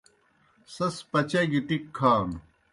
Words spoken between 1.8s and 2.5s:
کھانوْ۔